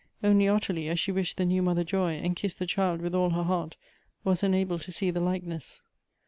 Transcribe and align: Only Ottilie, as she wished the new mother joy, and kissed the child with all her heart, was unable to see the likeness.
Only 0.23 0.47
Ottilie, 0.47 0.89
as 0.89 0.99
she 0.99 1.11
wished 1.11 1.37
the 1.37 1.45
new 1.45 1.61
mother 1.61 1.83
joy, 1.83 2.13
and 2.13 2.35
kissed 2.35 2.57
the 2.57 2.65
child 2.65 3.01
with 3.03 3.13
all 3.13 3.29
her 3.29 3.43
heart, 3.43 3.77
was 4.23 4.41
unable 4.41 4.79
to 4.79 4.91
see 4.91 5.11
the 5.11 5.21
likeness. 5.21 5.83